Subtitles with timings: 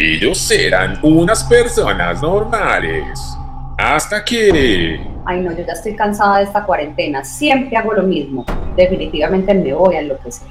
[0.00, 3.36] Ellos eran unas personas normales.
[3.76, 5.00] Hasta que...
[5.26, 7.24] Ay no, yo ya estoy cansada de esta cuarentena.
[7.24, 8.44] Siempre hago lo mismo.
[8.76, 10.46] Definitivamente me voy a enloquecer.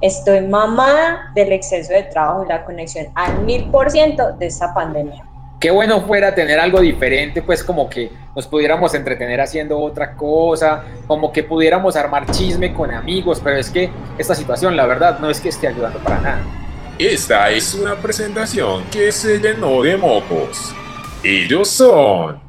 [0.00, 4.72] Estoy mamada del exceso de trabajo y la conexión al mil por ciento de esta
[4.72, 5.26] pandemia.
[5.60, 10.84] Qué bueno fuera tener algo diferente, pues como que nos pudiéramos entretener haciendo otra cosa,
[11.06, 15.28] como que pudiéramos armar chisme con amigos, pero es que esta situación, la verdad, no
[15.28, 16.65] es que esté ayudando para nada.
[16.98, 20.74] Esta es una presentación que se llenó de mocos.
[21.22, 22.40] Ellos son...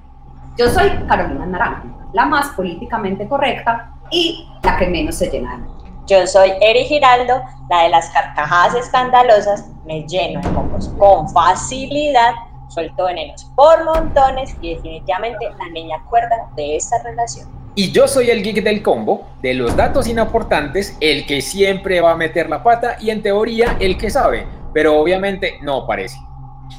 [0.58, 5.78] Yo soy Carolina Naranjo, la más políticamente correcta y la que menos se llena de
[6.08, 12.34] yo soy Eri Giraldo, la de las carcajadas escandalosas, me lleno de mocos con facilidad,
[12.70, 17.50] suelto venenos por montones y definitivamente la niña cuerda de esta relación.
[17.78, 22.14] Y yo soy el geek del combo, de los datos inaportantes, el que siempre va
[22.14, 26.18] a meter la pata y en teoría el que sabe, pero obviamente no parece.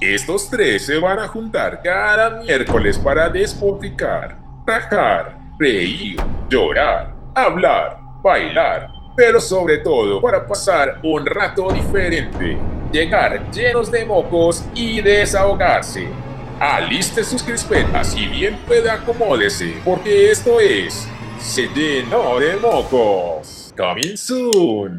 [0.01, 6.17] Estos tres se van a juntar cada miércoles para despotricar, tajar, reír,
[6.51, 12.57] llorar, hablar, bailar pero sobre todo para pasar un rato diferente,
[12.93, 16.07] llegar llenos de mocos y desahogarse.
[16.61, 21.07] Aliste sus crispetas y bien pueda acomódese, porque esto es
[21.39, 22.05] Se de
[22.61, 23.73] mocos.
[23.77, 24.99] Coming soon.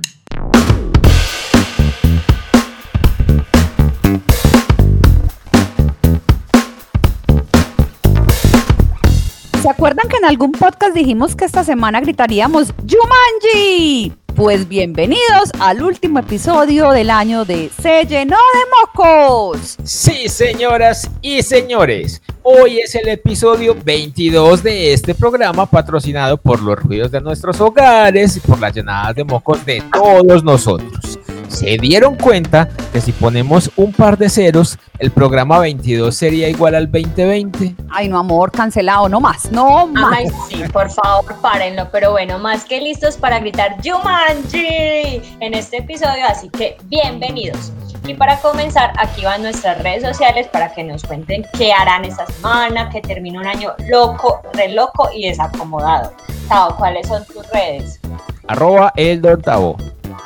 [9.70, 14.12] ¿Se acuerdan que en algún podcast dijimos que esta semana gritaríamos Jumanji?
[14.34, 19.78] Pues bienvenidos al último episodio del año de Se llenó de mocos.
[19.84, 26.80] Sí, señoras y señores, hoy es el episodio 22 de este programa patrocinado por los
[26.80, 31.09] ruidos de nuestros hogares y por las llenadas de mocos de todos nosotros
[31.50, 36.76] se dieron cuenta que si ponemos un par de ceros, el programa 22 sería igual
[36.76, 37.76] al 2020.
[37.90, 40.18] Ay, no, amor, cancelado, no más, no más.
[40.18, 41.90] Ay, sí, por favor, párenlo.
[41.92, 47.72] Pero bueno, más que listos para gritar Jumanji en este episodio, así que bienvenidos.
[48.06, 52.26] Y para comenzar, aquí van nuestras redes sociales para que nos cuenten qué harán esta
[52.28, 56.14] semana, que termina un año loco, re loco y desacomodado.
[56.48, 58.00] Tao, ¿cuáles son tus redes?
[58.48, 59.78] Arroba el Tavo.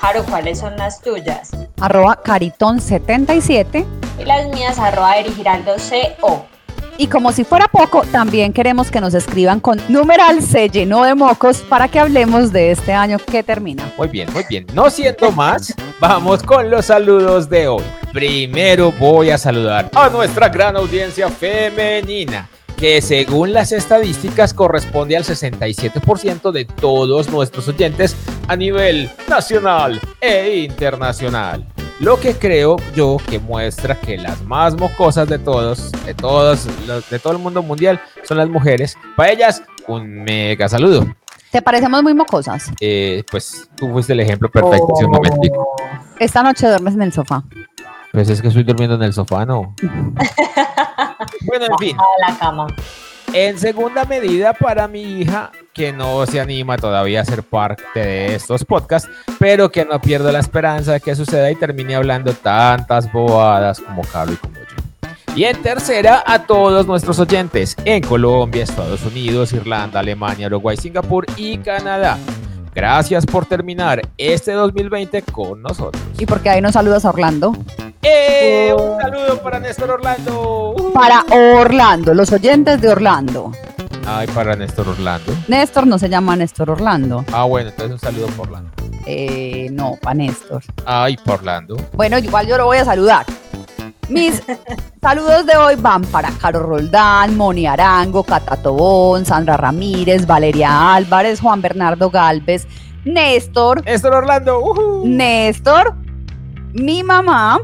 [0.03, 1.51] Jaro, ¿cuáles son las tuyas?
[1.79, 3.85] Arroba Caritón77.
[4.19, 6.45] Y las mías, arroba erigiraldo.co.
[6.97, 11.15] Y como si fuera poco, también queremos que nos escriban con numeral se llenó de
[11.15, 13.93] mocos para que hablemos de este año que termina.
[13.97, 14.67] Muy bien, muy bien.
[14.73, 17.83] No siento más, vamos con los saludos de hoy.
[18.11, 22.49] Primero voy a saludar a nuestra gran audiencia femenina
[22.83, 28.13] que según las estadísticas corresponde al 67% de todos nuestros oyentes
[28.49, 31.65] a nivel nacional e internacional.
[32.01, 36.67] Lo que creo yo que muestra que las más mocosas de todos, de todos,
[37.09, 38.97] de todo el mundo mundial, son las mujeres.
[39.15, 41.07] Para ellas, un mega saludo.
[41.51, 42.69] ¿Te parecemos muy mocosas?
[42.81, 45.73] Eh, pues tú fuiste el ejemplo perfecto hace un momentico.
[46.19, 47.45] Esta noche duermes en el sofá.
[48.13, 49.73] Pues es que estoy durmiendo en el sofá, ¿no?
[51.47, 51.97] bueno, en fin.
[52.19, 52.67] la cama.
[53.33, 58.35] En segunda medida, para mi hija, que no se anima todavía a ser parte de
[58.35, 59.09] estos podcasts,
[59.39, 64.03] pero que no pierdo la esperanza de que suceda y termine hablando tantas bobadas como
[64.03, 65.35] Carlos y como yo.
[65.35, 71.25] Y en tercera, a todos nuestros oyentes en Colombia, Estados Unidos, Irlanda, Alemania, Uruguay, Singapur
[71.35, 72.19] y Canadá.
[72.75, 76.03] Gracias por terminar este 2020 con nosotros.
[76.19, 77.53] ¿Y porque ahí nos saludas a Orlando?
[78.03, 78.73] ¡Eh!
[78.77, 80.75] Un saludo para Néstor Orlando.
[80.93, 83.51] Para Orlando, los oyentes de Orlando.
[84.05, 85.33] Ay, para Néstor Orlando.
[85.47, 87.23] Néstor no se llama Néstor Orlando.
[87.31, 88.71] Ah, bueno, entonces un saludo por Orlando.
[89.05, 90.63] Eh, no, para Néstor.
[90.85, 91.77] Ay, por Orlando.
[91.93, 93.25] Bueno, igual yo lo voy a saludar.
[94.09, 94.43] Mis
[95.01, 101.39] saludos de hoy van para Caro Roldán, Moni Arango, Cata Tobón, Sandra Ramírez, Valeria Álvarez,
[101.39, 102.67] Juan Bernardo Galvez,
[103.05, 103.85] Néstor.
[103.85, 105.01] Néstor Orlando.
[105.05, 105.95] Néstor,
[106.73, 107.59] mi mamá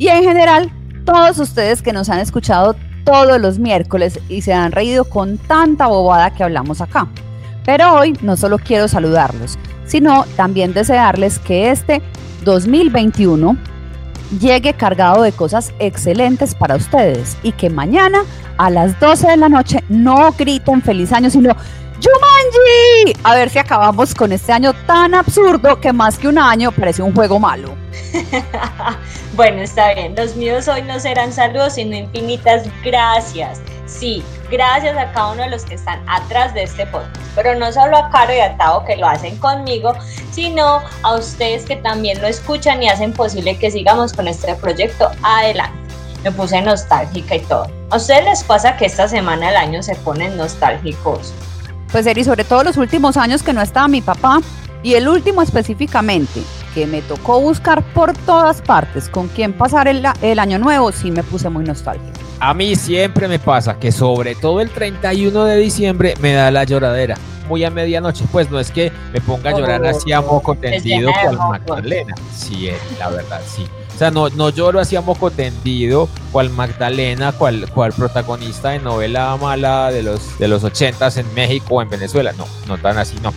[0.00, 0.72] y en general
[1.04, 2.74] todos ustedes que nos han escuchado
[3.04, 7.06] todos los miércoles y se han reído con tanta bobada que hablamos acá.
[7.66, 12.00] Pero hoy no solo quiero saludarlos, sino también desearles que este
[12.46, 13.58] 2021
[14.40, 18.22] llegue cargado de cosas excelentes para ustedes y que mañana
[18.56, 21.54] a las 12 de la noche no griten feliz año, sino
[22.70, 23.20] ¡Jumanji!
[23.24, 27.02] A ver si acabamos con este año tan absurdo que más que un año parece
[27.02, 27.74] un juego malo.
[29.34, 30.14] bueno, está bien.
[30.16, 33.60] Los míos hoy no serán saludos, sino infinitas gracias.
[33.86, 37.16] Sí, gracias a cada uno de los que están atrás de este podcast.
[37.34, 39.94] Pero no solo a Caro y a Tao que lo hacen conmigo,
[40.32, 45.10] sino a ustedes que también lo escuchan y hacen posible que sigamos con este proyecto
[45.22, 45.78] adelante.
[46.22, 47.66] me puse nostálgica y todo.
[47.90, 51.32] ¿A ustedes les pasa que esta semana del año se ponen nostálgicos?
[51.92, 54.40] Pues Eri, sobre todo los últimos años que no estaba mi papá
[54.82, 56.40] y el último específicamente,
[56.74, 61.10] que me tocó buscar por todas partes con quién pasar el, el año nuevo, sí
[61.10, 62.20] me puse muy nostálgica.
[62.38, 66.64] A mí siempre me pasa que sobre todo el 31 de diciembre me da la
[66.64, 67.16] lloradera.
[67.48, 71.10] Muy a medianoche, pues no es que me ponga a llorar así a moco tendido
[71.24, 71.36] con.
[71.36, 72.14] Magdalena.
[72.32, 73.66] Sí, eh, la verdad, sí.
[74.00, 79.36] Sea, no, no lloro así a moco tendido, cual Magdalena, cual, cual protagonista de novela
[79.36, 82.32] mala de los, de los 80s en México o en Venezuela.
[82.32, 83.34] No, no tan así, no.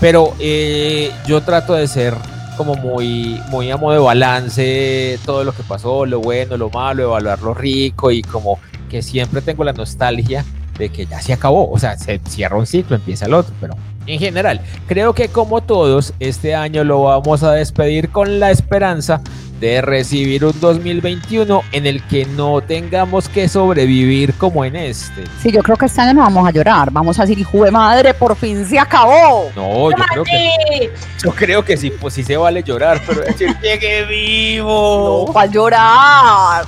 [0.00, 2.14] Pero eh, yo trato de ser
[2.56, 7.02] como muy, muy a modo de balance todo lo que pasó, lo bueno, lo malo,
[7.02, 8.58] evaluar lo rico y como
[8.88, 10.42] que siempre tengo la nostalgia
[10.78, 13.74] de que ya se acabó, o sea, se cierra un ciclo, empieza el otro, pero
[14.06, 19.20] en general, creo que como todos, este año lo vamos a despedir con la esperanza
[19.60, 25.24] de recibir un 2021 en el que no tengamos que sobrevivir como en este.
[25.42, 27.70] Sí, yo creo que este año no vamos a llorar, vamos a decir, hijo de
[27.70, 29.50] madre, por fin se acabó.
[29.56, 30.92] No, yo creo que,
[31.24, 35.24] yo creo que sí, pues sí se vale llorar, pero decir, llegué vivo.
[35.26, 36.66] No, va a llorar.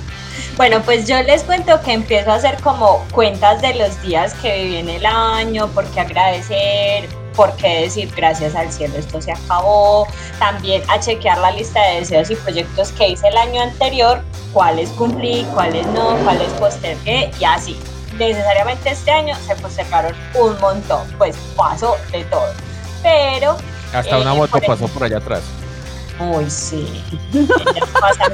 [0.57, 4.63] Bueno, pues yo les cuento que empiezo a hacer como cuentas de los días que
[4.63, 7.07] viví en el año, por qué agradecer,
[7.41, 10.07] por qué decir gracias al cielo esto se acabó,
[10.37, 14.21] también a chequear la lista de deseos y proyectos que hice el año anterior,
[14.53, 17.79] cuáles cumplí, cuáles no, cuáles postergué y así.
[18.19, 22.53] Necesariamente este año se postergaron un montón, pues pasó de todo.
[23.01, 23.57] Pero
[23.91, 25.41] Hasta Eh, una moto por pasó por allá atrás.
[26.19, 27.03] Uy, sí.
[27.99, 28.33] Pasan.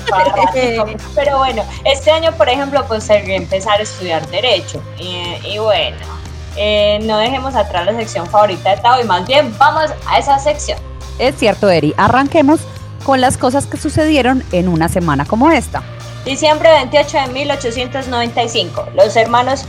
[1.16, 4.84] Pero bueno, este año, por ejemplo, pues seguí a empezar a estudiar Derecho.
[4.98, 6.17] Y, y bueno,
[6.58, 10.40] eh, no dejemos atrás la sección favorita de Tao y más bien vamos a esa
[10.40, 10.80] sección.
[11.20, 12.60] Es cierto, Eri, arranquemos
[13.04, 15.84] con las cosas que sucedieron en una semana como esta.
[16.26, 18.88] Diciembre 28 de 1895.
[18.96, 19.64] Los hermanos,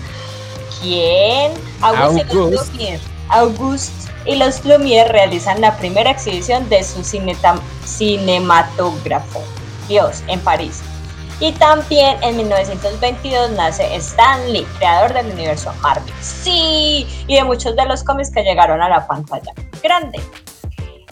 [0.81, 1.53] ¿quién?
[1.81, 2.73] Auguste y los.
[2.73, 3.01] Lumière.
[3.29, 7.05] Auguste y los Lumière realizan la primera exhibición de su
[7.85, 9.43] cinematógrafo,
[9.89, 10.83] Dios, en París.
[11.41, 16.13] Y también en 1922 nace Stan Lee, creador del universo Marvel.
[16.21, 19.53] Sí, y de muchos de los cómics que llegaron a la pantalla
[19.83, 20.21] grande.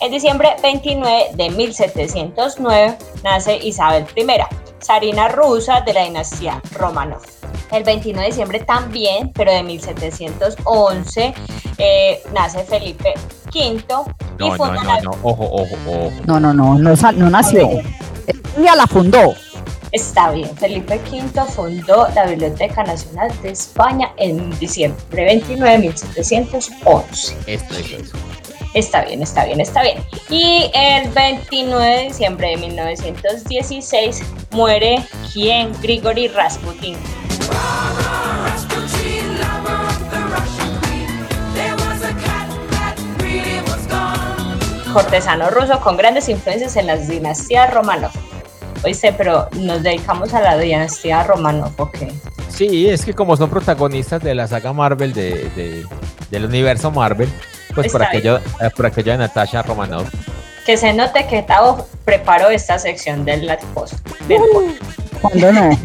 [0.00, 4.26] En diciembre 29 de 1709 nace Isabel I,
[4.84, 7.22] zarina rusa de la dinastía Romanov.
[7.72, 11.34] El 21 de diciembre también, pero de 1711,
[11.78, 13.14] eh, nace Felipe
[13.54, 13.84] V y
[14.38, 16.10] No, no, funda no, la- no, ojo, ojo, ojo.
[16.26, 17.68] No, no, no, no, sal- no nació.
[18.56, 19.34] Ella la fundó.
[19.92, 27.36] Está bien, Felipe V fundó la Biblioteca Nacional de España en diciembre 29 de 1711.
[27.46, 28.16] Esto es eso.
[28.74, 29.98] Está bien, está bien, está bien.
[30.28, 35.02] Y el 29 de diciembre de 1916 muere
[35.32, 35.72] quién?
[35.80, 36.96] Grigori Rasputin.
[45.02, 48.12] Cortesano ruso con grandes influencias en las dinastías Romanov.
[48.82, 51.98] Oíste, pero nos dedicamos a la dinastía Romanov, ¿ok?
[52.48, 55.86] Sí, es que como son protagonistas de la saga Marvel, de, de-
[56.30, 57.28] del universo Marvel,
[57.74, 60.08] pues por aquello, eh, por aquello de Natasha Romanoff.
[60.64, 63.94] Que se note que Tao preparó esta sección del post.
[64.26, 65.20] del podcast.
[65.20, 65.78] Cuando no.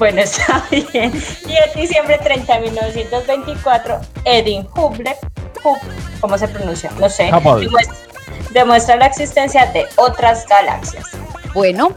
[0.00, 1.12] Bueno, está bien.
[1.46, 5.14] Y en diciembre 30 de 1924, Edwin Hubble,
[5.62, 5.78] Hub-
[6.24, 6.90] ¿cómo se pronuncia?
[6.98, 7.94] No sé, demuestra,
[8.50, 11.04] demuestra la existencia de otras galaxias.
[11.52, 11.90] Bueno,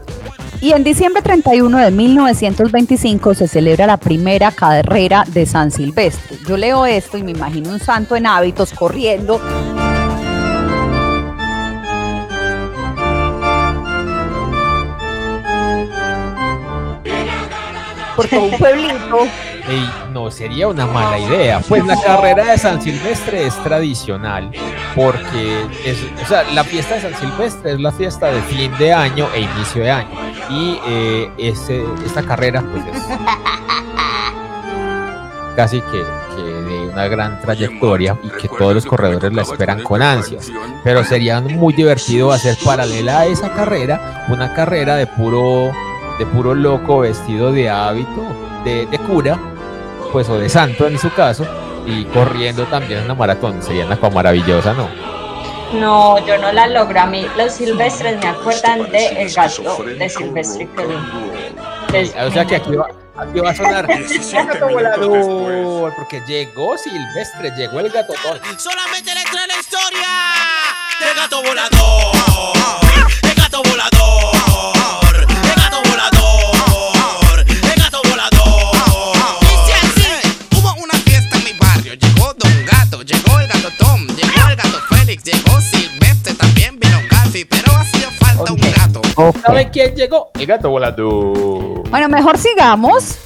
[0.60, 6.36] y en diciembre 31 de 1925 se celebra la primera carrera de San Silvestre.
[6.46, 9.40] Yo leo esto y me imagino un santo en hábitos corriendo.
[18.14, 19.26] Por todo un pueblito.
[20.12, 21.60] No sería una mala idea.
[21.68, 24.50] Pues la carrera de San Silvestre es tradicional
[24.94, 28.92] porque es, o sea, la fiesta de San Silvestre es la fiesta de fin de
[28.92, 30.08] año e inicio de año.
[30.50, 33.02] Y eh, ese- esta carrera pues es
[35.56, 36.02] casi que,
[36.36, 40.50] que de una gran trayectoria y que todos los corredores la esperan con ansias.
[40.84, 45.72] Pero sería muy divertido hacer paralela a esa carrera una carrera de puro
[46.18, 48.22] de puro loco vestido de hábito
[48.64, 49.38] de, de cura
[50.12, 51.46] pues o de santo en su caso
[51.86, 54.88] y corriendo también una maratón sería una cosa maravillosa no
[55.72, 56.98] No, yo no la logro.
[57.00, 60.68] A mí los silvestres me acuerdan de El gato de Silvestre
[61.92, 62.86] Del- o sea que aquí va,
[63.16, 69.22] aquí va a sonar el gato volador porque llegó Silvestre llegó el gatotón Solamente le
[69.30, 70.08] trae la historia
[71.00, 72.12] del gato volador.
[72.12, 72.42] El gato
[72.82, 73.22] volador.
[73.22, 74.27] El gato volador.
[89.44, 90.30] ¿Saben quién llegó?
[90.38, 91.82] El gato volando.
[91.90, 93.18] Bueno, mejor sigamos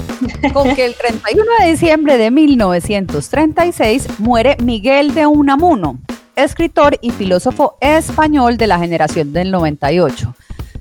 [0.53, 5.99] con que el 31 de diciembre de 1936 muere Miguel de Unamuno,
[6.35, 10.35] escritor y filósofo español de la generación del 98.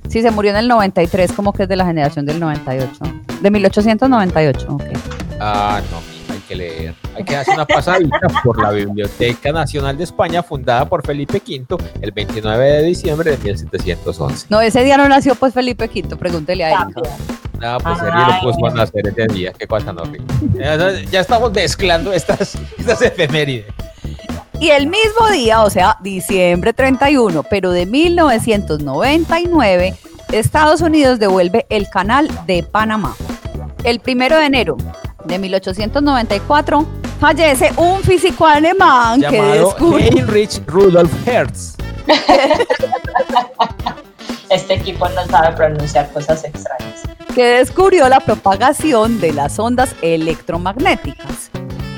[0.08, 2.98] Si se murió en el 93, como que es de la generación del 98.
[3.40, 4.82] De 1898, ok.
[5.40, 6.11] Ah, no,
[6.52, 6.94] que leer.
[7.16, 11.76] Hay que hacer una pasadita por la Biblioteca Nacional de España, fundada por Felipe V
[12.00, 14.46] el 29 de diciembre de 1711.
[14.50, 17.00] No, ese día no nació pues Felipe V, pregúntele a Erika.
[17.00, 17.14] También.
[17.58, 19.52] Nada, pues sería lo puso a nacer ese día.
[19.52, 19.94] Qué cosa.
[20.54, 23.66] Ya, ya estamos mezclando estas, estas efemérides.
[24.58, 29.94] Y el mismo día, o sea, diciembre 31, pero de 1999,
[30.30, 33.16] Estados Unidos devuelve el canal de Panamá.
[33.84, 34.76] El primero de enero
[35.24, 36.86] de 1894
[37.20, 40.08] fallece un físico alemán que Llamado descubre...
[40.08, 41.76] Heinrich Rudolf Hertz.
[44.50, 47.02] Este equipo no sabe pronunciar cosas extrañas.
[47.34, 51.50] que descubrió la propagación de las ondas electromagnéticas.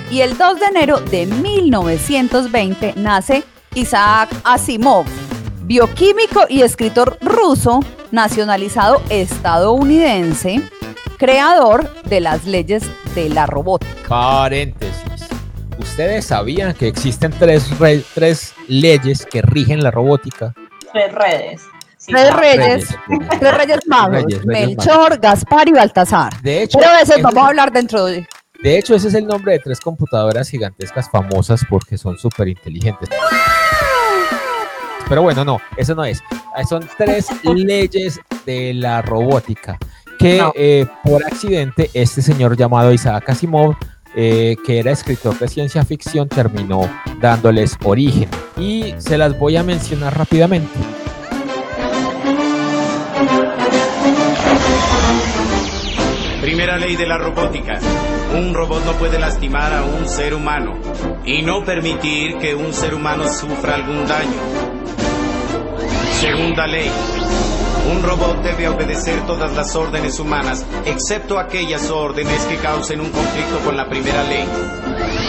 [0.08, 3.42] Y el 2 de enero de 1920 nace
[3.74, 5.04] Isaac Asimov,
[5.62, 7.80] bioquímico y escritor ruso,
[8.12, 10.62] nacionalizado estadounidense,
[11.18, 13.92] creador de las leyes de la robótica.
[14.08, 14.94] Paréntesis.
[15.78, 20.54] ¿Ustedes sabían que existen tres, re- tres leyes que rigen la robótica?
[20.92, 21.62] Tres redes.
[21.96, 22.36] Sí, Tres no.
[22.36, 22.88] reyes,
[23.40, 26.40] tres reyes magos, Reyes, reyes Melchor, Gaspar y Baltasar.
[26.42, 26.90] De hecho, Pero
[27.22, 28.26] vamos a hablar dentro de...
[28.62, 33.08] de hecho, ese es el nombre de tres computadoras gigantescas famosas porque son súper inteligentes.
[35.08, 36.22] Pero bueno, no, eso no es.
[36.68, 39.78] Son tres leyes de la robótica
[40.24, 40.52] que No.
[40.56, 43.76] eh, por accidente este señor llamado Isaac Asimov,
[44.16, 46.88] eh, que era escritor de ciencia ficción, terminó
[47.20, 48.30] dándoles origen.
[48.56, 50.70] Y se las voy a mencionar rápidamente.
[56.40, 57.78] Primera ley de la robótica.
[58.34, 60.74] Un robot no puede lastimar a un ser humano
[61.26, 64.40] y no permitir que un ser humano sufra algún daño.
[66.20, 66.90] Segunda ley.
[67.90, 73.58] Un robot debe obedecer todas las órdenes humanas, excepto aquellas órdenes que causen un conflicto
[73.64, 74.48] con la primera ley.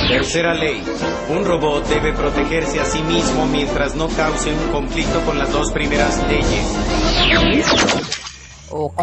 [0.08, 0.82] Tercera ley.
[1.30, 5.72] Un robot debe protegerse a sí mismo mientras no cause un conflicto con las dos
[5.72, 6.66] primeras leyes.
[8.70, 9.02] Ok.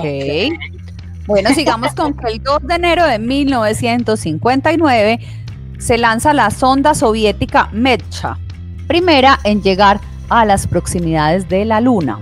[1.26, 5.18] Bueno, sigamos con que el 2 de enero de 1959
[5.78, 8.38] se lanza la sonda soviética Mecha,
[8.86, 12.18] primera en llegar a las proximidades de la Luna.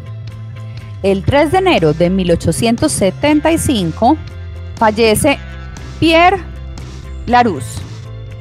[1.02, 4.16] El 3 de enero de 1875
[4.76, 5.38] fallece
[5.99, 6.38] Pierre
[7.26, 7.80] Larousse,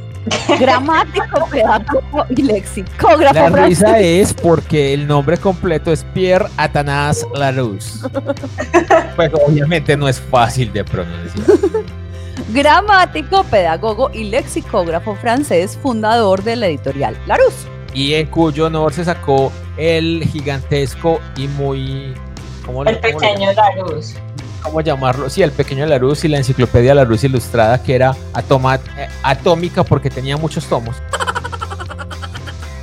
[0.60, 3.80] gramático, pedagogo y lexicógrafo La francés.
[3.80, 8.02] risa es porque el nombre completo es Pierre Athanase Larousse.
[9.16, 11.48] Pues obviamente no es fácil de pronunciar.
[12.50, 17.68] gramático, pedagogo y lexicógrafo francés, fundador de la editorial Larousse.
[17.94, 22.14] Y en cuyo honor se sacó el gigantesco y muy...
[22.70, 24.14] ¿Cómo, El cómo pequeño Larus.
[24.62, 25.28] ¿Cómo llamarlo?
[25.30, 30.12] Sí, el pequeño Larousse y la enciclopedia Larousse ilustrada que era atoma- eh, atómica porque
[30.12, 30.96] tenía muchos tomos.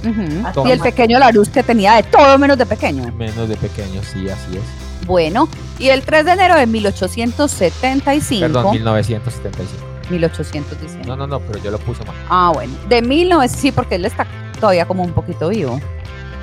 [0.05, 0.53] Ujú.
[0.55, 0.69] Toma.
[0.69, 3.13] Y el pequeño Larousse que tenía de todo menos de pequeño.
[3.13, 5.07] Menos de pequeños, sí, así es.
[5.07, 8.41] Bueno, y el 3 de enero de 1875.
[8.41, 9.85] Perdón, 1975.
[10.11, 10.99] 1815.
[11.07, 12.15] No, no, no, pero yo lo puse mal.
[12.29, 12.73] Ah, bueno.
[12.89, 14.27] De 1900, sí, porque él está
[14.59, 15.81] todavía como un poquito vivo.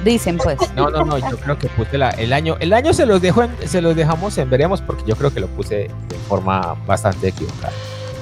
[0.04, 0.58] Dicen pues.
[0.76, 2.58] No, no, no, yo creo que puse la, el año.
[2.60, 5.40] El año se los dejo en- se los dejamos en veremos porque yo creo que
[5.40, 5.76] lo puse
[6.10, 7.72] de forma bastante equivocada.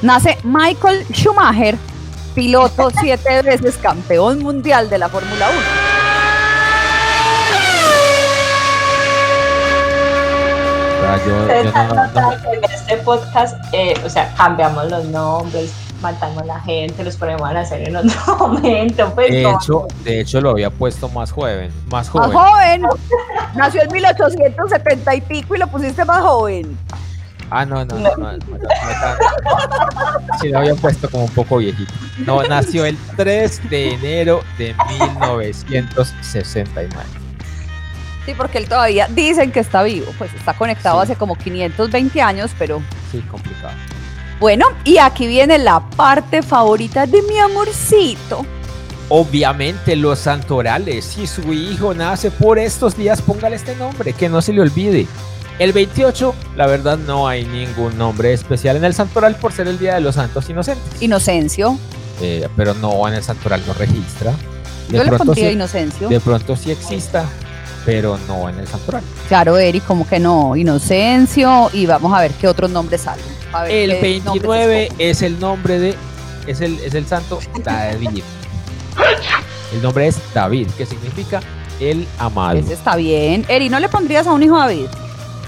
[0.01, 1.75] Nace Michael Schumacher,
[2.35, 5.59] piloto siete veces campeón mundial de la Fórmula 1.
[10.97, 15.71] O sea, yo, yo no- no- en este podcast, eh, o sea, cambiamos los nombres,
[16.01, 19.11] matamos a la gente, los ponemos a hacer en otro momento.
[19.13, 22.83] Pues, de hecho, de hecho lo había puesto más joven, más Más joven.
[22.83, 22.99] joven.
[23.55, 26.77] Nació en 1870 y pico y lo pusiste más joven.
[27.53, 28.39] Ah, no, no, no, no, no,
[30.41, 31.91] Sí, lo había puesto como un poco viejito.
[32.25, 37.03] No, nació el 3 de enero de 1969.
[38.25, 41.11] Sí, porque él todavía dicen que está vivo, pues está conectado Sí.
[41.11, 42.81] hace como 520 años, pero
[43.11, 43.73] Sí, complicado.
[44.41, 48.43] Bueno, y aquí viene la parte favorita de mi amorcito.
[49.07, 54.41] Obviamente los santorales, si su hijo nace por estos días, póngale este nombre, que no
[54.41, 55.05] se le olvide.
[55.59, 59.77] El 28, la verdad no hay ningún nombre especial en el santoral por ser el
[59.77, 60.99] Día de los Santos Inocentes.
[61.03, 61.77] Inocencio.
[62.19, 64.33] Eh, pero no, en el santoral no registra.
[64.89, 66.09] De Yo le pondría sí, Inocencio.
[66.09, 67.25] de pronto sí exista.
[67.85, 69.07] Pero no en el santuario.
[69.27, 73.25] Claro, Eric, como que no, Inocencio, y vamos a ver qué otros nombres salen.
[73.53, 75.09] A ver El qué nombres 29 escogen.
[75.09, 75.95] es el nombre de,
[76.47, 78.23] es el, es el santo David.
[79.73, 81.41] El nombre es David, que significa
[81.79, 82.57] el amado.
[82.59, 83.45] Ese está bien.
[83.47, 84.87] Eri, ¿no le pondrías a un hijo David?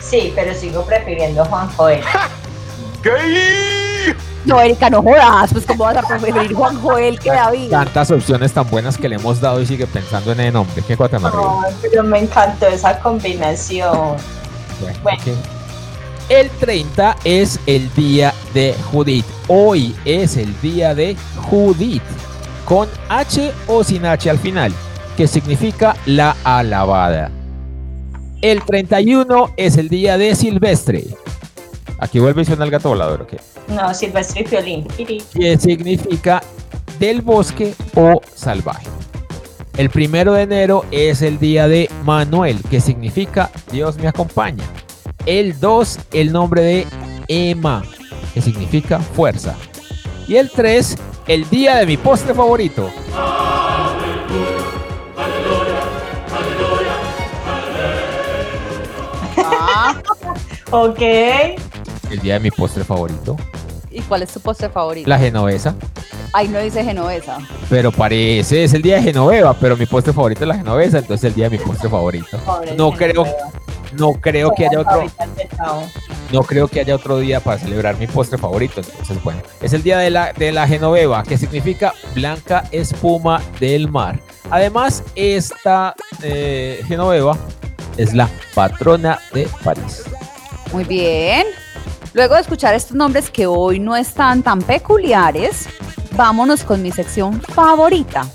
[0.02, 2.02] Sí, pero sigo prefiriendo Juan Joel.
[4.46, 7.70] No, Erika, no jodas, pues cómo vas a preferir Juan Joel que David.
[7.70, 10.84] Tantas opciones tan buenas que le hemos dado y sigue pensando en el nombre.
[10.86, 10.98] Qué.
[11.00, 14.18] Ay, pero me encantó esa combinación.
[15.02, 15.22] Bueno.
[16.30, 19.26] El 30 es el día de Judith.
[19.48, 21.16] Hoy es el día de
[21.50, 22.02] Judith.
[22.66, 24.74] Con H o sin H al final,
[25.18, 27.30] que significa la alabada.
[28.42, 31.06] El 31 es el día de Silvestre.
[32.04, 33.36] Aquí vuelve y suena el gato volador, ¿ok?
[33.70, 34.84] No, Silvestre y Fiolín.
[34.98, 35.24] Piri.
[35.34, 36.44] que significa
[37.00, 38.88] del bosque o salvaje.
[39.78, 44.66] El primero de enero es el día de Manuel, que significa Dios me acompaña.
[45.26, 46.88] El 2, el nombre de
[47.30, 47.82] Emma,
[48.34, 49.56] que significa fuerza.
[50.28, 52.90] Y el 3, el día de mi postre favorito.
[53.16, 53.96] Ah,
[60.72, 61.00] Ok.
[62.14, 63.36] El día de mi postre favorito.
[63.90, 65.10] ¿Y cuál es tu postre favorito?
[65.10, 65.76] La genovesa.
[66.32, 67.40] Ay, no dice genovesa.
[67.72, 71.26] Pero parece, es el día de Genoveva, pero mi postre favorito es la genovesa, entonces
[71.26, 72.38] el día de mi postre favorito.
[72.46, 72.98] Pobre No Genoveva.
[72.98, 73.26] creo,
[73.94, 75.06] no creo que haya otro.
[76.32, 78.82] No creo que haya otro día para celebrar mi postre favorito.
[78.82, 83.90] Entonces, bueno, es el día de la, de la Genoveva, que significa blanca espuma del
[83.90, 84.20] mar.
[84.52, 87.36] Además, esta eh, Genoveva
[87.98, 90.04] es la patrona de París.
[90.72, 91.46] Muy bien.
[92.14, 95.68] Luego de escuchar estos nombres que hoy no están tan peculiares,
[96.16, 98.28] vámonos con mi sección favorita.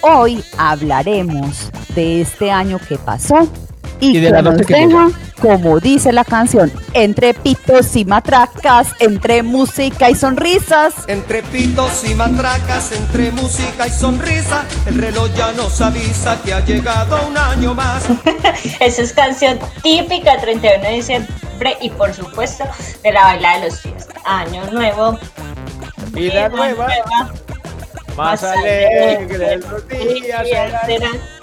[0.00, 3.46] Hoy hablaremos de este año que pasó
[4.00, 5.08] y, Y de que la nos noche que deja,
[5.40, 10.94] como dice la canción, entre pitos y matracas, entre música y sonrisas.
[11.06, 16.60] Entre pitos y matracas, entre música y sonrisa, el reloj ya nos avisa que ha
[16.64, 18.04] llegado un año más.
[18.80, 22.64] Esa es canción típica 31 de diciembre y por supuesto
[23.02, 24.08] de la baila de los días.
[24.24, 25.18] Año nuevo.
[26.12, 26.88] Vida nueva,
[28.16, 30.46] más alegre los días
[30.86, 31.39] serán.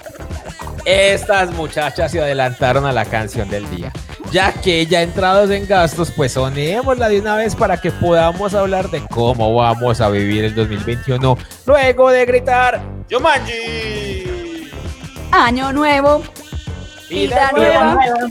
[0.88, 3.92] Estas muchachas se adelantaron a la canción del día.
[4.32, 8.88] Ya que ya entrados en gastos, pues sonémosla de una vez para que podamos hablar
[8.88, 14.70] de cómo vamos a vivir el 2021 luego de gritar Yumanji.
[15.30, 16.22] Año nuevo,
[17.10, 18.28] vida nueva, nueva.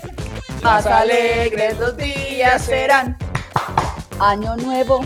[0.64, 3.16] más alegres los días serán.
[4.20, 5.06] Año nuevo,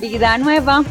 [0.00, 0.82] vida nueva,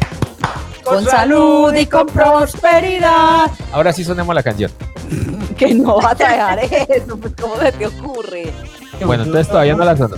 [0.82, 3.50] con salud y con prosperidad.
[3.70, 4.87] Ahora sí sonemos la canción.
[5.56, 8.52] Que no vas a dejar eso, pues ¿cómo se te ocurre?
[9.04, 10.16] Bueno, entonces todavía no la sonó.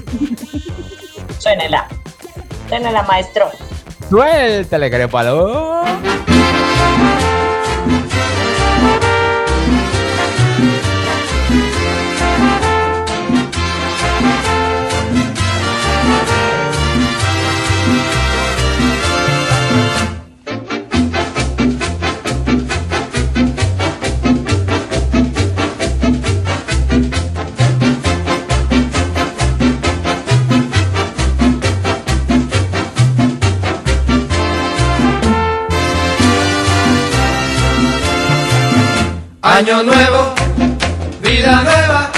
[1.38, 1.86] Suénela.
[2.68, 3.50] Suénela, maestro.
[4.08, 5.82] Suéltale, crepalo.
[39.60, 40.34] Año nuevo,
[41.20, 42.10] vida nueva,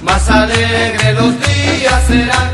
[0.00, 2.53] más alegre los días serán.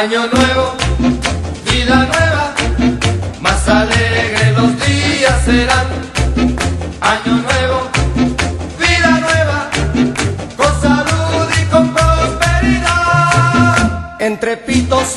[0.00, 0.74] Año nuevo,
[1.70, 2.52] vida nueva,
[3.40, 5.86] más alegre los días serán.
[7.00, 7.43] Año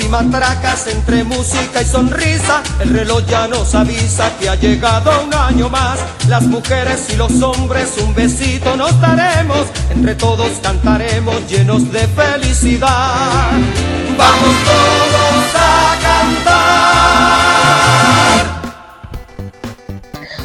[0.08, 5.70] matracas, entre música y sonrisa, el reloj ya nos avisa que ha llegado un año
[5.70, 6.00] más.
[6.28, 13.52] Las mujeres y los hombres un besito nos daremos, entre todos cantaremos llenos de felicidad.
[14.18, 17.48] Vamos todos a cantar.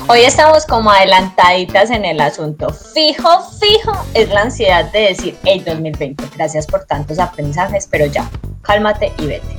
[0.08, 2.70] Hoy estamos como adelantaditas en el asunto.
[2.70, 8.28] Fijo, fijo es la ansiedad de decir, el 2020, gracias por tantos aprendizajes, pero ya,
[8.62, 9.56] cálmate y vete.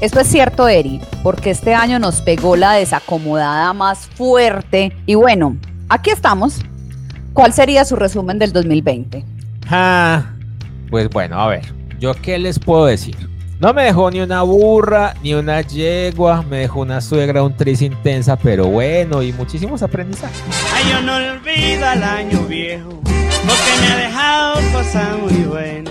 [0.00, 4.92] Esto es cierto, Eri, porque este año nos pegó la desacomodada más fuerte.
[5.06, 5.56] Y bueno,
[5.88, 6.60] aquí estamos.
[7.32, 9.24] ¿Cuál sería su resumen del 2020?
[9.70, 10.24] Ah,
[10.90, 11.62] pues bueno, a ver,
[11.98, 13.16] ¿yo qué les puedo decir?
[13.58, 17.80] No me dejó ni una burra, ni una yegua, me dejó una suegra, un tris
[17.80, 20.42] intensa, pero bueno, y muchísimos aprendizajes.
[20.74, 25.85] Ay, yo no olvido al año viejo, porque me ha dejado cosas muy buenas.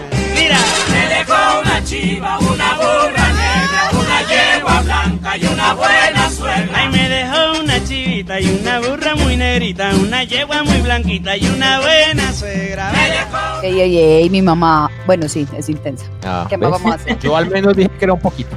[5.76, 6.70] Buena suegra.
[6.74, 11.46] Ay, me dejó una chivita y una burra muy negrita, una yegua muy blanquita y
[11.48, 12.92] una buena suegra.
[12.92, 14.90] Me dejó Ey, ey, ey, mi mamá.
[15.06, 16.06] Bueno, sí, es intensa.
[16.24, 17.20] Ah, ¿Qué más vamos a hacer?
[17.20, 18.56] Yo al menos dije que era un poquito.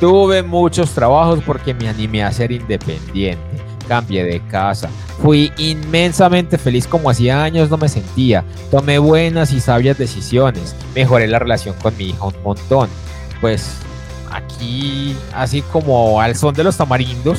[0.00, 3.42] Tuve muchos trabajos porque me animé a ser independiente.
[3.88, 4.88] Cambié de casa.
[5.22, 8.44] Fui inmensamente feliz como hacía años no me sentía.
[8.70, 10.74] Tomé buenas y sabias decisiones.
[10.94, 12.88] Mejoré la relación con mi hija un montón.
[13.40, 13.76] Pues
[14.34, 17.38] aquí, así como al son de los tamarindos,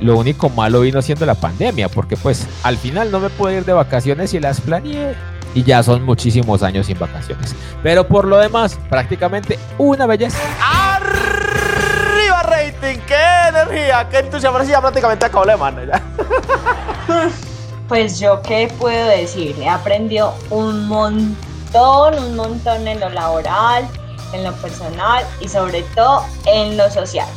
[0.00, 3.64] lo único malo vino siendo la pandemia, porque pues al final no me pude ir
[3.64, 5.14] de vacaciones y las planeé.
[5.54, 7.56] Y ya son muchísimos años sin vacaciones.
[7.82, 10.38] Pero por lo demás, prácticamente una belleza.
[10.62, 12.98] ¡Arriba rating!
[13.06, 14.06] ¡Qué energía!
[14.10, 14.58] ¡Qué entusiasmo!
[14.58, 15.56] Ahora sí ya prácticamente acabó la
[15.86, 16.02] ya.
[17.88, 23.86] Pues yo qué puedo decir, he aprendido un montón, un montón en lo laboral,
[24.32, 27.28] en lo personal y sobre todo en lo social.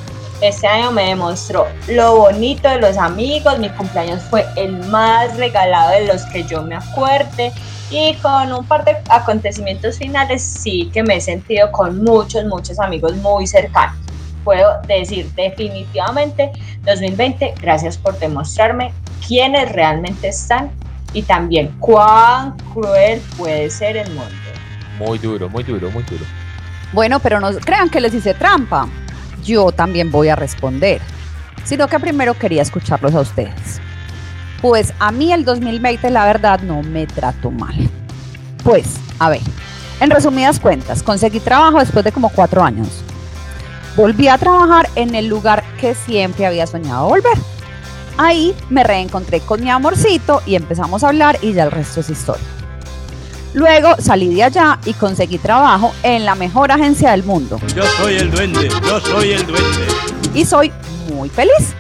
[0.41, 5.91] Este año me demostró lo bonito de los amigos, mi cumpleaños fue el más regalado
[5.91, 7.52] de los que yo me acuerde
[7.91, 12.80] y con un par de acontecimientos finales sí que me he sentido con muchos, muchos
[12.80, 13.97] amigos muy cercanos.
[14.45, 16.52] Puedo decir definitivamente
[16.86, 18.93] 2020, gracias por demostrarme
[19.28, 20.71] quiénes realmente están
[21.12, 24.34] y también cuán cruel puede ser el mundo.
[24.97, 26.23] Muy duro, muy duro, muy duro.
[26.91, 28.88] Bueno, pero no crean que les hice trampa.
[29.43, 31.02] Yo también voy a responder.
[31.63, 33.80] Sino que primero quería escucharlos a ustedes.
[34.62, 37.75] Pues a mí el 2020 la verdad no me trató mal.
[38.63, 39.41] Pues, a ver,
[39.99, 43.04] en resumidas cuentas, conseguí trabajo después de como cuatro años.
[43.95, 47.38] Volví a trabajar en el lugar que siempre había soñado volver.
[48.17, 52.10] Ahí me reencontré con mi amorcito y empezamos a hablar y ya el resto es
[52.10, 52.59] historia.
[53.54, 58.16] Luego salí de allá y conseguí trabajo en la mejor agencia del mundo Yo soy
[58.18, 59.88] el duende, yo soy el duende.
[60.36, 60.72] y soy
[61.12, 61.74] muy feliz.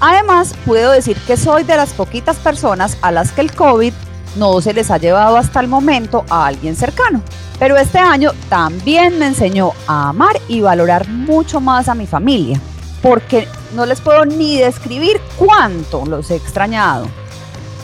[0.00, 3.92] Además, puedo decir que soy de las poquitas personas a las que el COVID
[4.36, 7.22] no se les ha llevado hasta el momento a alguien cercano.
[7.58, 12.60] Pero este año también me enseñó a amar y valorar mucho más a mi familia,
[13.00, 17.06] porque no les puedo ni describir cuánto los he extrañado.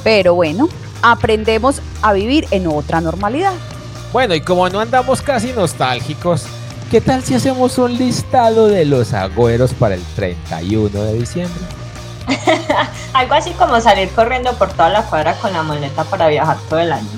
[0.03, 0.69] Pero bueno,
[1.03, 3.55] aprendemos a vivir en otra normalidad.
[4.13, 6.45] Bueno, y como no andamos casi nostálgicos,
[6.91, 11.61] ¿qué tal si hacemos un listado de los agüeros para el 31 de diciembre?
[13.13, 16.81] Algo así como salir corriendo por toda la cuadra con la maleta para viajar todo
[16.81, 17.09] el año.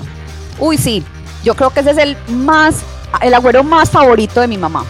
[0.59, 1.03] Uy, sí,
[1.43, 2.81] yo creo que ese es el más,
[3.21, 4.85] el agüero más favorito de mi mamá.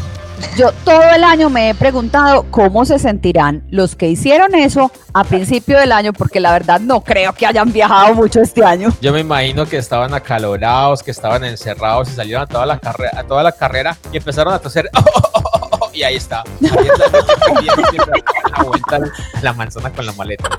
[0.58, 5.23] Yo todo el año me he preguntado cómo se sentirán los que hicieron eso a
[5.23, 8.89] principio del año, porque la verdad no creo que hayan viajado mucho este año.
[9.01, 13.19] Yo me imagino que estaban acalorados, que estaban encerrados y salieron a toda la, carrera,
[13.19, 14.89] a toda la carrera y empezaron a toser.
[15.93, 16.43] y ahí está.
[16.62, 20.49] Ahí está la vuelta a la manzana con la maleta.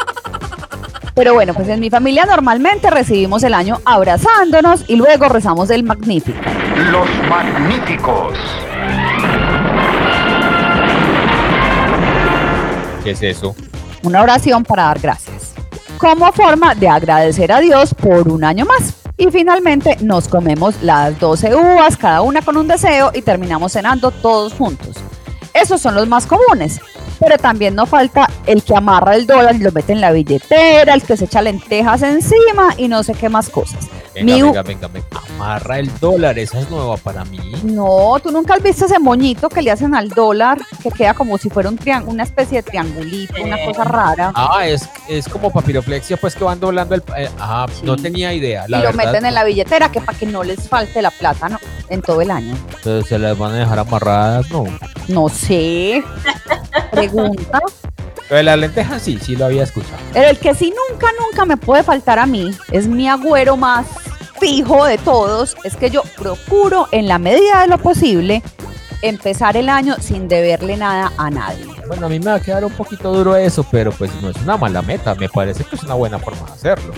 [1.14, 5.84] Pero bueno, pues en mi familia normalmente recibimos el año abrazándonos y luego rezamos el
[5.84, 6.38] magnífico.
[6.90, 8.34] Los magníficos.
[13.04, 13.54] ¿Qué es eso?
[14.04, 15.54] una oración para dar gracias,
[15.98, 18.94] como forma de agradecer a Dios por un año más.
[19.16, 24.10] Y finalmente nos comemos las 12 uvas, cada una con un deseo, y terminamos cenando
[24.10, 24.96] todos juntos.
[25.54, 26.80] Esos son los más comunes,
[27.20, 30.92] pero también no falta el que amarra el dólar y lo mete en la billetera,
[30.92, 33.88] el que se echa lentejas encima y no sé qué más cosas.
[34.14, 35.06] Venga, venga, venga, venga.
[35.34, 37.38] Amarra el dólar, esa es nueva para mí.
[37.64, 41.36] No, tú nunca has visto ese moñito que le hacen al dólar, que queda como
[41.38, 43.66] si fuera un una especie de triangulito, una Eh.
[43.66, 44.32] cosa rara.
[44.34, 47.02] Ah, es, es como papiroflexia, pues que van doblando el.
[47.16, 48.64] eh, ah, no tenía idea.
[48.68, 51.58] y lo meten en la billetera, que para que no les falte la plata ¿no?
[51.88, 52.56] en todo el año.
[52.82, 54.64] pero se las van a dejar amarradas, no.
[55.08, 56.02] No sé.
[56.90, 57.60] Pregunta.
[58.30, 59.98] De las lentejas sí, sí lo había escuchado.
[60.12, 63.86] Pero el que sí nunca, nunca me puede faltar a mí es mi agüero más
[64.40, 65.56] fijo de todos.
[65.64, 68.42] Es que yo procuro, en la medida de lo posible,
[69.08, 71.66] empezar el año sin deberle nada a nadie.
[71.86, 74.36] Bueno, a mí me va a quedar un poquito duro eso, pero pues no es
[74.36, 76.94] una mala meta, me parece que es una buena forma de hacerlo.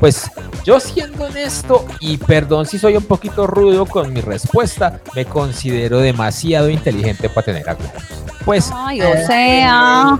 [0.00, 0.30] Pues
[0.64, 5.98] yo siendo honesto, y perdón si soy un poquito rudo con mi respuesta, me considero
[5.98, 8.02] demasiado inteligente para tener agüeros.
[8.44, 10.18] Pues Ay, o sea.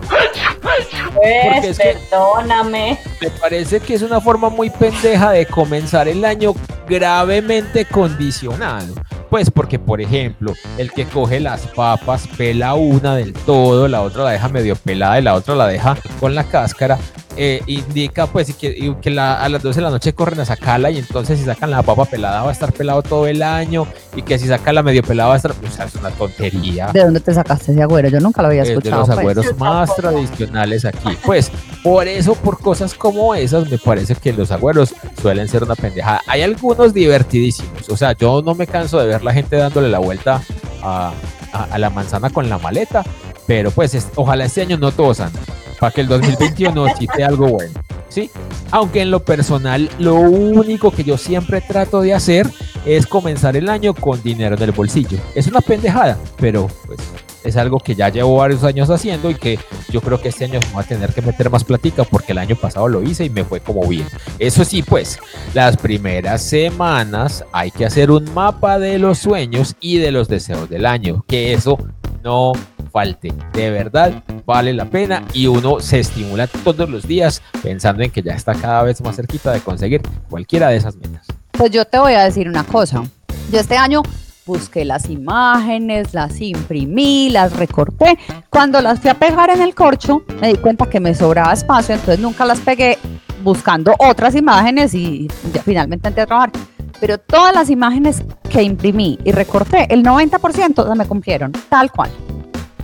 [1.15, 2.99] Pues, es que- perdóname.
[3.21, 6.55] me parece que es una forma muy pendeja de comenzar el año
[6.89, 8.95] gravemente condicionado.
[9.31, 14.25] Pues porque, por ejemplo, el que coge las papas pela una del todo, la otra
[14.25, 16.99] la deja medio pelada y la otra la deja con la cáscara.
[17.41, 20.41] Eh, indica pues y que, y que la- a las 12 de la noche corren
[20.41, 23.43] a sacarla y entonces si sacan la papa pelada va a estar pelado todo el
[23.45, 26.11] año y que si sacan la medio pelada va a estar, o sea, es una
[26.11, 26.89] tontería.
[26.93, 28.09] ¿De dónde te sacaste ese agüero?
[28.09, 29.01] Yo nunca lo había Es de escuchado.
[29.03, 29.19] los pues.
[29.19, 31.17] agüeros más tradicionales aquí.
[31.25, 31.51] Pues
[31.85, 36.21] por eso, por cosas como esas, me parece que los agüeros suelen ser una pendejada.
[36.27, 37.89] Hay algunos divertidísimos.
[37.89, 40.43] O sea, yo no me canso de ver la gente dándole la vuelta
[40.83, 41.13] a,
[41.53, 43.05] a- a la manzana con la maleta.
[43.47, 45.31] Pero pues es- ojalá este año no tosan.
[45.79, 47.73] Para que el 2021 sí sea algo bueno.
[48.09, 48.31] ¿Sí?
[48.71, 52.49] Aunque en lo personal, lo único que yo siempre trato de hacer
[52.85, 55.19] es comenzar el año con dinero en el bolsillo.
[55.35, 56.99] Es una pendejada, pero pues
[57.45, 59.59] es algo que ya llevo varios años haciendo y que
[59.91, 62.57] yo creo que este año voy a tener que meter más platica porque el año
[62.57, 64.07] pasado lo hice y me fue como bien.
[64.39, 65.19] Eso sí, pues,
[65.55, 70.69] las primeras semanas hay que hacer un mapa de los sueños y de los deseos
[70.69, 71.79] del año, que eso
[72.23, 72.53] no
[72.99, 73.33] falte.
[73.53, 78.23] De verdad, vale la pena y uno se estimula todos los días pensando en que
[78.23, 81.25] ya está cada vez más cerquita de conseguir cualquiera de esas metas.
[81.53, 83.05] Pues yo te voy a decir una cosa.
[83.53, 84.03] Yo este año
[84.47, 88.19] busqué las imágenes, las imprimí, las recorté.
[88.51, 91.95] Cuando las fui a pegar en el corcho, me di cuenta que me sobraba espacio,
[91.95, 92.99] entonces nunca las pegué
[93.45, 96.51] buscando otras imágenes y ya finalmente entré a trabajar.
[96.99, 102.11] Pero todas las imágenes que imprimí y recorté, el 90% se me cumplieron, tal cual.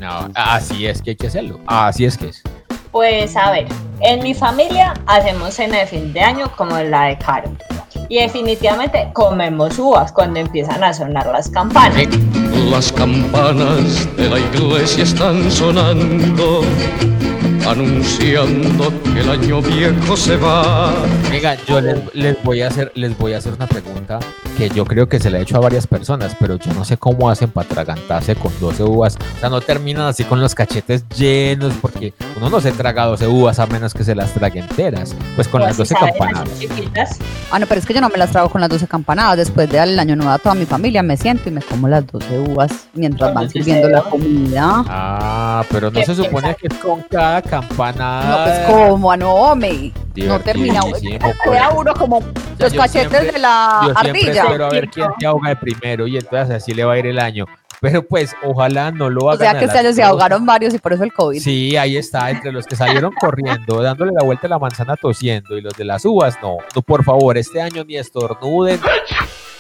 [0.01, 1.61] No, así es que hay que hacerlo.
[1.67, 2.43] Así es que es.
[2.91, 3.67] Pues a ver,
[4.01, 7.51] en mi familia hacemos cena de fin de año como la de Caro.
[8.09, 12.07] Y definitivamente comemos uvas cuando empiezan a sonar las campanas.
[12.71, 16.61] Las campanas de la iglesia están sonando,
[17.67, 20.93] anunciando que el año viejo se va.
[21.31, 24.19] Venga, yo les, les voy a hacer, les voy a hacer una pregunta
[24.57, 26.97] que yo creo que se la he hecho a varias personas, pero yo no sé
[26.97, 29.17] cómo hacen para atragantarse con 12 uvas.
[29.37, 33.27] O sea, no terminan así con los cachetes llenos, porque uno no se traga 12
[33.27, 35.15] uvas a menos que se las trague enteras.
[35.35, 36.15] Pues con las Pues, 12 ¿saben?
[36.19, 36.49] campanadas.
[36.53, 37.19] Así chiquitas.
[37.51, 39.37] Ah, no, pero es que yo no me las trago con las 12 campanadas.
[39.39, 41.89] Después de darle el año nuevo a toda mi familia, me siento y me como
[41.89, 44.85] las 12 uvas mientras van sirviendo la comida.
[44.89, 49.93] Ah, pero no ¿Qué se supone que es con cada No, pues como no, me.
[50.17, 50.81] No termina.
[51.45, 52.21] Queda uno como
[52.59, 54.43] los yo cachetes siempre- de la Yo ardilla.
[54.45, 57.07] espero a ver quién se ahoga de primero y entonces así le va a ir
[57.07, 57.47] el año.
[57.81, 59.41] Pero pues ojalá no lo O hagan.
[59.41, 60.03] sea a que este año se 12.
[60.05, 61.39] ahogaron varios y por eso el COVID.
[61.41, 65.59] Sí, ahí está, entre los que salieron corriendo, dándole la vuelta a la manzana tosiendo
[65.59, 68.81] y los de las uvas, no, no, por favor, este año ni estornuden,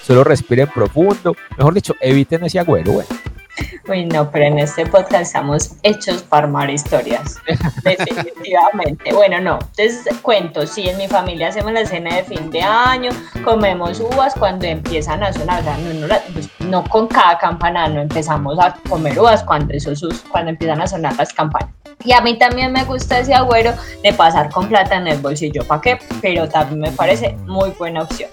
[0.07, 3.07] solo respiren profundo, mejor dicho, eviten ese agüero, güey.
[3.88, 7.36] Uy, no, pero en este podcast estamos hechos para armar historias.
[7.84, 9.12] Definitivamente.
[9.12, 9.58] Bueno, no.
[9.76, 13.10] Entonces, cuento, sí, en mi familia hacemos la cena de fin de año,
[13.44, 15.60] comemos uvas cuando empiezan a sonar.
[15.60, 19.74] O sea, no, no pues, no con cada campana, no empezamos a comer uvas cuando,
[19.74, 19.92] eso,
[20.30, 21.70] cuando empiezan a sonar las campanas.
[22.04, 25.64] Y a mí también me gusta ese agüero de pasar con plata en el bolsillo,
[25.66, 25.98] ¿para qué?
[26.20, 28.28] Pero también me parece muy buena opción.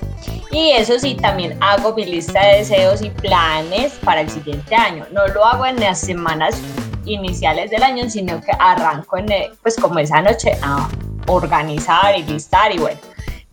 [0.51, 5.05] Y eso sí, también hago mi lista de deseos y planes para el siguiente año.
[5.13, 6.55] No lo hago en las semanas
[7.05, 10.87] iniciales del año, sino que arranco en, el- pues como esa noche a
[11.27, 12.99] organizar y listar y bueno.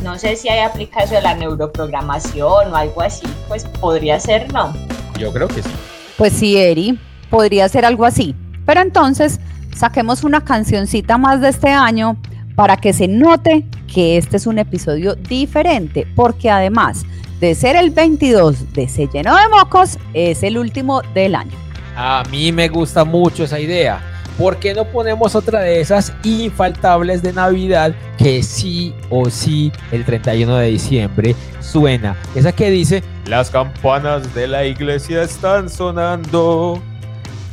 [0.03, 4.53] No sé si hay aplica eso de la neuroprogramación o algo así, pues podría ser,
[4.53, 4.73] no.
[5.19, 5.71] Yo creo que sí.
[6.17, 6.99] Pues sí, Eri,
[7.31, 8.35] podría ser algo así.
[8.65, 9.41] Pero entonces,
[9.77, 12.17] saquemos una cancioncita más de este año
[12.55, 17.03] para que se note que este es un episodio diferente, porque además
[17.41, 21.57] de ser el 22 de Se Llenó de Mocos, es el último del año.
[21.97, 24.01] A mí me gusta mucho esa idea.
[24.39, 30.05] ¿por qué no ponemos otra de esas infaltables de Navidad que sí o sí el
[30.05, 32.17] 31 de diciembre suena?
[32.35, 36.81] Esa que dice, las campanas de la iglesia están sonando,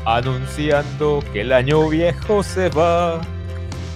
[0.06, 3.19] anunciando que el año viejo se va.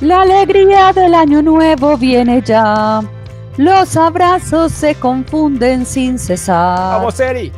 [0.01, 3.01] La alegría del año nuevo viene ya.
[3.59, 6.77] Los abrazos se confunden sin cesar.
[6.77, 7.51] Vamos, Eri.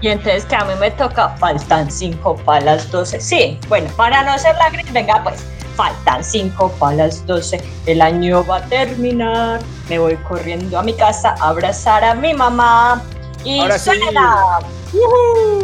[0.00, 3.20] Y entonces que a mí me toca, faltan 5 para las 12.
[3.20, 5.44] Sí, bueno, para no ser la gris, venga pues,
[5.76, 7.62] faltan 5 para las 12.
[7.84, 9.60] El año va a terminar.
[9.90, 13.02] Me voy corriendo a mi casa a abrazar a mi mamá.
[13.44, 13.90] Y Ahora sí.
[13.90, 14.60] suena.
[14.94, 15.63] ¡Yujú!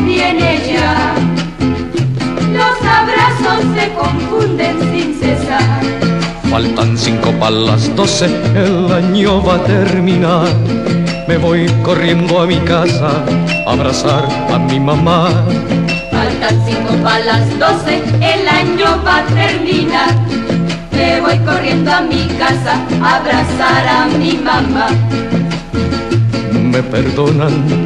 [0.00, 1.14] Viene ya.
[2.52, 5.80] Los abrazos se confunden sin cesar.
[6.50, 10.48] Faltan cinco para las doce, el año va a terminar.
[11.28, 13.24] Me voy corriendo a mi casa
[13.66, 15.28] a abrazar a mi mamá.
[16.10, 20.14] Faltan cinco para las doce, el año va a terminar.
[20.92, 24.88] Me voy corriendo a mi casa a abrazar a mi mamá.
[26.52, 27.85] Me perdonan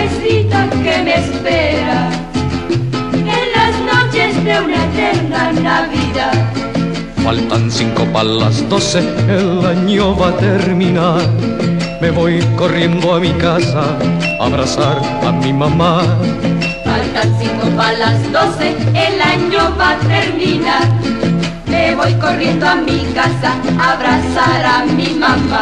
[1.11, 2.09] que espera
[3.13, 6.53] en las noches de una eterna Navidad.
[7.23, 11.21] Faltan cinco para las doce, el año va a terminar.
[12.01, 13.97] Me voy corriendo a mi casa
[14.39, 16.01] a abrazar a mi mamá.
[16.85, 18.75] Faltan cinco para las doce,
[19.07, 20.87] el año va a terminar.
[21.67, 25.61] Me voy corriendo a mi casa a abrazar a mi mamá.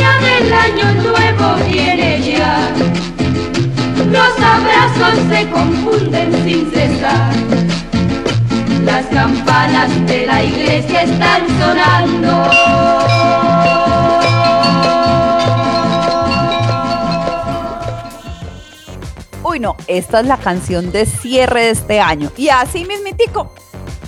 [0.21, 2.69] del año nuevo viene ya.
[4.09, 7.33] Los abrazos se confunden sin cesar.
[8.83, 12.51] Las campanas de la iglesia están sonando.
[19.43, 22.31] Uy, no, esta es la canción de cierre de este año.
[22.37, 23.53] Y así mismitico,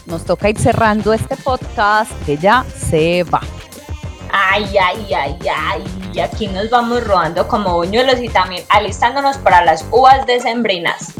[0.05, 3.41] nos toca ir cerrando este podcast que ya se va.
[4.31, 6.02] Ay, ay, ay, ay.
[6.13, 11.13] Y aquí nos vamos rodando como buñuelos y también alistándonos para las uvas decembrinas.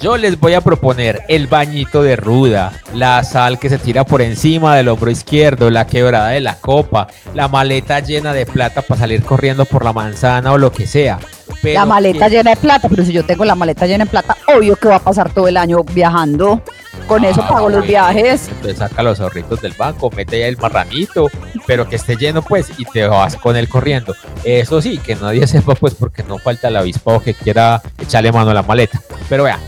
[0.00, 4.20] Yo les voy a proponer el bañito de ruda, la sal que se tira por
[4.20, 9.00] encima del hombro izquierdo, la quebrada de la copa, la maleta llena de plata para
[9.00, 11.20] salir corriendo por la manzana o lo que sea.
[11.62, 14.10] Pero la maleta que- llena de plata, pero si yo tengo la maleta llena de
[14.10, 16.60] plata, obvio que va a pasar todo el año viajando.
[17.06, 18.48] Con eso Ah, pago los viajes.
[18.48, 21.28] Entonces saca los ahorritos del banco, mete ya el marranito,
[21.66, 24.14] pero que esté lleno pues y te vas con él corriendo.
[24.44, 28.50] Eso sí, que nadie sepa pues porque no falta el avispado que quiera echarle mano
[28.50, 29.00] a la maleta.
[29.28, 29.58] Pero vea,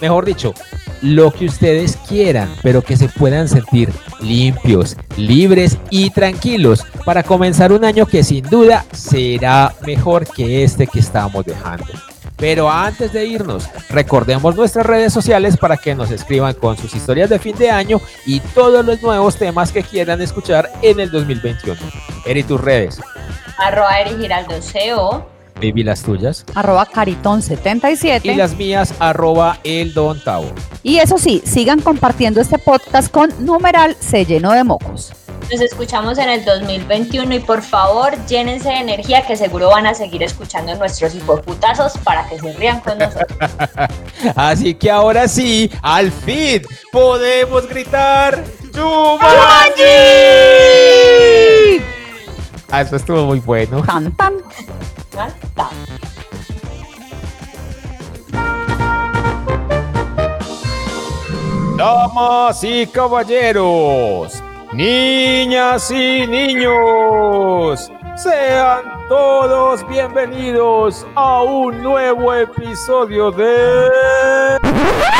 [0.00, 0.54] mejor dicho,
[1.02, 7.72] lo que ustedes quieran, pero que se puedan sentir limpios, libres y tranquilos para comenzar
[7.72, 11.86] un año que sin duda será mejor que este que estamos dejando.
[12.38, 17.30] Pero antes de irnos, recordemos nuestras redes sociales para que nos escriban con sus historias
[17.30, 21.78] de fin de año y todos los nuevos temas que quieran escuchar en el 2021.
[22.24, 23.00] Eri, tus redes,
[23.58, 24.54] Arroba Eri Giraldo
[25.82, 28.20] las tuyas Arroba Caritón77.
[28.24, 30.52] y las mías, arroba el Don Tavo.
[30.84, 35.12] Y eso sí, sigan compartiendo este podcast con numeral se lleno de mocos.
[35.50, 39.94] Nos escuchamos en el 2021 y por favor llénense de energía que seguro van a
[39.94, 43.38] seguir escuchando nuestros hipoputazos para que se rían con nosotros.
[44.36, 46.62] Así que ahora sí, al fin
[46.92, 49.82] podemos gritar ¡Jumanji!
[52.70, 53.82] Ah, eso estuvo muy bueno.
[53.82, 54.34] Tan, tan.
[61.78, 64.42] Damas y caballeros,
[64.72, 74.58] niñas y niños, sean todos bienvenidos a un nuevo episodio de...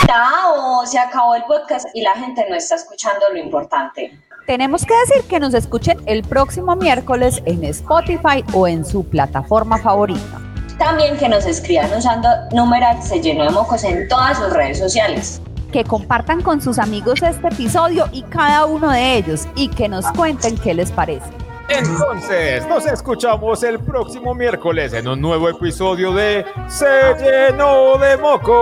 [0.07, 4.19] Chao, se acabó el podcast y la gente no está escuchando lo importante.
[4.47, 9.79] Tenemos que decir que nos escuchen el próximo miércoles en Spotify o en su plataforma
[9.79, 10.41] favorita.
[10.79, 15.43] También que nos escriban usando numeral se llenó de mocos en todas sus redes sociales.
[15.73, 20.07] Que compartan con sus amigos este episodio y cada uno de ellos y que nos
[20.13, 21.31] cuenten qué les parece.
[21.69, 28.59] Entonces, nos escuchamos el próximo miércoles en un nuevo episodio de Se llenó de mocos.